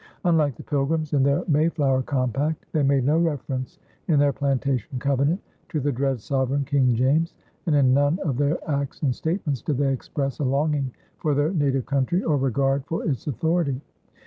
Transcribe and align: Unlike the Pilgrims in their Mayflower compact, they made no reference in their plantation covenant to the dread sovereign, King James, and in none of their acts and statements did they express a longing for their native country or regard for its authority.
Unlike 0.25 0.55
the 0.55 0.63
Pilgrims 0.63 1.13
in 1.13 1.21
their 1.21 1.43
Mayflower 1.47 2.01
compact, 2.01 2.65
they 2.71 2.81
made 2.81 3.05
no 3.05 3.19
reference 3.19 3.77
in 4.07 4.17
their 4.17 4.33
plantation 4.33 4.97
covenant 4.97 5.39
to 5.69 5.79
the 5.79 5.91
dread 5.91 6.19
sovereign, 6.19 6.65
King 6.65 6.95
James, 6.95 7.35
and 7.67 7.75
in 7.75 7.93
none 7.93 8.17
of 8.23 8.37
their 8.39 8.57
acts 8.67 9.03
and 9.03 9.13
statements 9.15 9.61
did 9.61 9.77
they 9.77 9.93
express 9.93 10.39
a 10.39 10.43
longing 10.43 10.89
for 11.19 11.35
their 11.35 11.51
native 11.53 11.85
country 11.85 12.23
or 12.23 12.35
regard 12.37 12.83
for 12.87 13.03
its 13.05 13.27
authority. 13.27 13.79